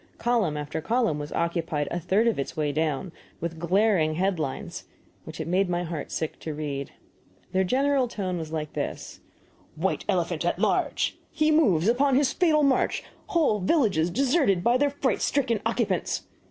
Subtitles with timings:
[0.17, 4.85] Column after column was occupied, a third of its way down, with glaring head lines,
[5.25, 6.89] which it made my heart sick to read.
[7.51, 9.19] Their general tone was like this:
[9.77, 11.19] THE WHITE ELEPHANT AT LARGE!
[11.29, 13.03] HE MOVES UPON HIS FATAL MARCH!
[13.27, 16.23] WHOLE VILLAGES DESERTED BY THEIR FRIGHT STRICKEN OCCUPANTS!